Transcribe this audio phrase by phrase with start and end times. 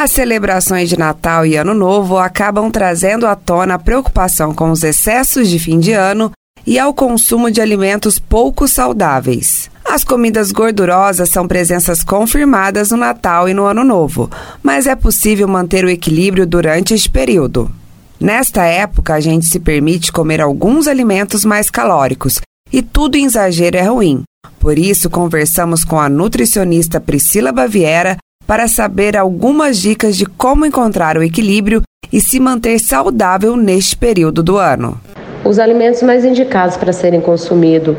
[0.00, 4.82] As celebrações de Natal e Ano Novo acabam trazendo à tona a preocupação com os
[4.82, 6.32] excessos de fim de ano
[6.66, 9.70] e ao consumo de alimentos pouco saudáveis.
[9.84, 14.30] As comidas gordurosas são presenças confirmadas no Natal e no Ano Novo,
[14.62, 17.70] mas é possível manter o equilíbrio durante este período.
[18.18, 22.40] Nesta época, a gente se permite comer alguns alimentos mais calóricos
[22.72, 24.22] e tudo em exagero é ruim.
[24.58, 28.16] Por isso, conversamos com a nutricionista Priscila Baviera
[28.50, 34.42] para saber algumas dicas de como encontrar o equilíbrio e se manter saudável neste período
[34.42, 35.00] do ano.
[35.44, 37.96] Os alimentos mais indicados para serem consumidos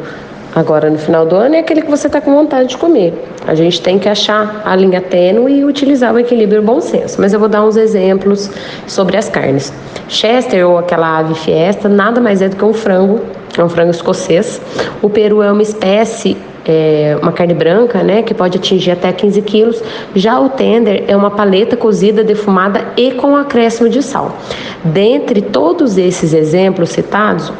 [0.53, 3.13] agora no final do ano é aquele que você está com vontade de comer.
[3.47, 6.81] A gente tem que achar a linha tênue e utilizar o equilíbrio e o bom
[6.81, 7.21] senso.
[7.21, 8.51] Mas eu vou dar uns exemplos
[8.85, 9.71] sobre as carnes.
[10.09, 13.21] Chester ou aquela ave fiesta nada mais é do que um frango,
[13.57, 14.59] é um frango escocês.
[15.01, 16.35] O peru é uma espécie
[16.71, 19.83] é, uma carne branca, né, que pode atingir até 15 quilos.
[20.15, 24.37] Já o tender é uma paleta cozida, defumada e com acréscimo de sal.
[24.83, 27.51] Dentre todos esses exemplos citados,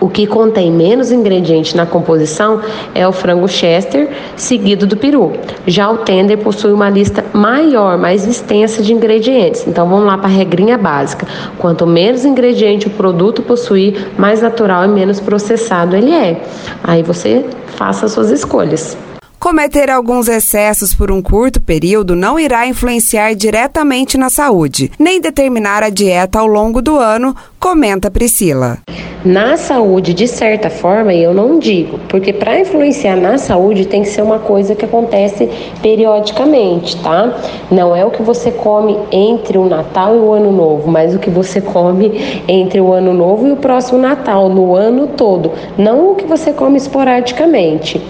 [0.00, 2.60] o que contém menos ingredientes na composição
[2.94, 5.32] é o frango Chester, seguido do peru.
[5.66, 9.66] Já o tender possui uma lista maior, mais extensa de ingredientes.
[9.66, 11.26] Então vamos lá para a regrinha básica.
[11.58, 16.42] Quanto menos ingrediente o produto possuir, mais natural e menos processado ele é.
[16.82, 17.44] Aí você
[17.76, 18.96] faça as suas escolhas.
[19.40, 25.82] Cometer alguns excessos por um curto período não irá influenciar diretamente na saúde, nem determinar
[25.82, 28.78] a dieta ao longo do ano, comenta Priscila.
[29.22, 34.08] Na saúde, de certa forma, eu não digo, porque para influenciar na saúde tem que
[34.08, 35.46] ser uma coisa que acontece
[35.82, 37.38] periodicamente, tá?
[37.70, 41.18] Não é o que você come entre o Natal e o Ano Novo, mas o
[41.18, 46.12] que você come entre o Ano Novo e o próximo Natal, no ano todo, não
[46.12, 48.00] o que você come esporadicamente.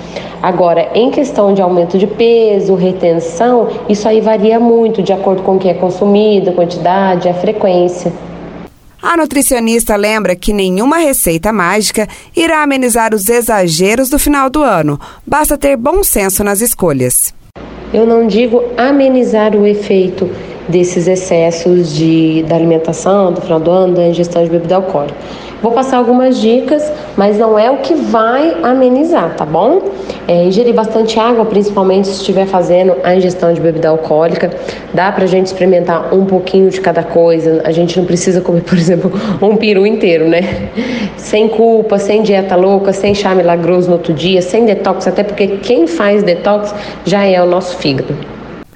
[0.40, 5.56] Agora, em questão de aumento de peso, retenção, isso aí varia muito de acordo com
[5.56, 8.12] o que é consumido, a quantidade, a frequência.
[9.02, 12.06] A nutricionista lembra que nenhuma receita mágica
[12.36, 15.00] irá amenizar os exageros do final do ano.
[15.26, 17.32] Basta ter bom senso nas escolhas.
[17.94, 20.30] Eu não digo amenizar o efeito
[20.68, 25.16] desses excessos de, da alimentação, do final do ano, da ingestão de bebida alcoólica.
[25.62, 29.90] Vou passar algumas dicas, mas não é o que vai amenizar, tá bom?
[30.26, 34.50] É, ingerir bastante água, principalmente se estiver fazendo a ingestão de bebida alcoólica.
[34.94, 37.60] Dá pra gente experimentar um pouquinho de cada coisa.
[37.64, 39.12] A gente não precisa comer, por exemplo,
[39.42, 40.70] um peru inteiro, né?
[41.16, 45.58] Sem culpa, sem dieta louca, sem chá milagroso no outro dia, sem detox, até porque
[45.58, 48.16] quem faz detox já é o nosso fígado.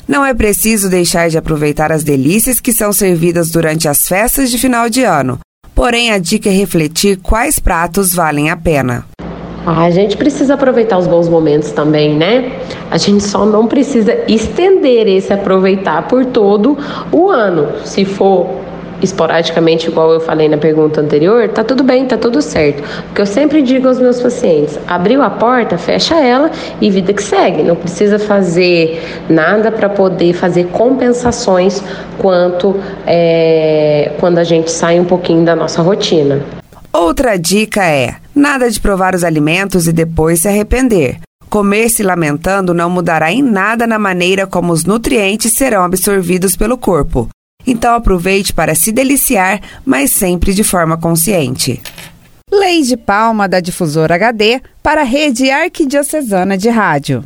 [0.06, 4.58] Não é preciso deixar de aproveitar as delícias que são servidas durante as festas de
[4.58, 5.38] final de ano.
[5.74, 9.04] Porém, a dica é refletir quais pratos valem a pena.
[9.66, 12.52] A gente precisa aproveitar os bons momentos também, né?
[12.90, 16.76] A gente só não precisa estender esse aproveitar por todo
[17.10, 17.68] o ano.
[17.84, 18.46] Se for
[19.02, 22.82] esporadicamente, igual eu falei na pergunta anterior, tá tudo bem, tá tudo certo.
[23.06, 26.50] Porque eu sempre digo aos meus pacientes: abriu a porta, fecha ela
[26.80, 27.62] e vida que segue.
[27.62, 31.82] Não precisa fazer nada para poder fazer compensações
[32.18, 36.40] quanto é, quando a gente sai um pouquinho da nossa rotina.
[36.92, 41.18] Outra dica é: nada de provar os alimentos e depois se arrepender.
[41.50, 46.76] Comer se lamentando não mudará em nada na maneira como os nutrientes serão absorvidos pelo
[46.76, 47.28] corpo.
[47.66, 51.80] Então aproveite para se deliciar, mas sempre de forma consciente.
[52.52, 57.24] Lei de Palma da Difusora HD para a Rede Arquidiocesana de Rádio.